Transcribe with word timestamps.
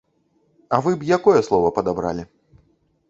А 0.77 0.79
вы 0.87 0.93
б 1.03 1.09
якое 1.17 1.39
слова 1.49 1.67
падабралі? 1.79 2.23